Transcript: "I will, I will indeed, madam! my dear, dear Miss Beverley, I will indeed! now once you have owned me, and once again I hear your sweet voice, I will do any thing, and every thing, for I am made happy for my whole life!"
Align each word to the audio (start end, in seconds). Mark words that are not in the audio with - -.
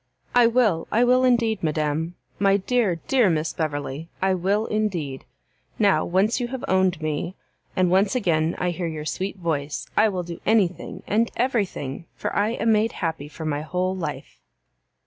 "I 0.33 0.47
will, 0.47 0.87
I 0.91 1.03
will 1.03 1.23
indeed, 1.23 1.61
madam! 1.61 2.15
my 2.39 2.57
dear, 2.57 2.95
dear 3.07 3.29
Miss 3.29 3.53
Beverley, 3.53 4.09
I 4.19 4.33
will 4.33 4.65
indeed! 4.65 5.25
now 5.77 6.03
once 6.05 6.39
you 6.39 6.47
have 6.47 6.65
owned 6.67 6.99
me, 7.03 7.35
and 7.75 7.91
once 7.91 8.15
again 8.15 8.55
I 8.57 8.71
hear 8.71 8.87
your 8.87 9.05
sweet 9.05 9.37
voice, 9.37 9.85
I 9.95 10.09
will 10.09 10.23
do 10.23 10.41
any 10.43 10.67
thing, 10.67 11.03
and 11.05 11.29
every 11.35 11.67
thing, 11.67 12.07
for 12.15 12.35
I 12.35 12.53
am 12.53 12.71
made 12.71 12.93
happy 12.93 13.27
for 13.27 13.45
my 13.45 13.61
whole 13.61 13.95
life!" 13.95 14.39